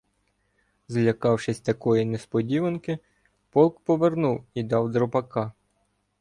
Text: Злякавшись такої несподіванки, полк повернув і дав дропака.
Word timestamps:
Злякавшись 0.87 1.59
такої 1.59 2.05
несподіванки, 2.05 2.99
полк 3.49 3.79
повернув 3.79 4.43
і 4.53 4.63
дав 4.63 4.91
дропака. 4.91 5.51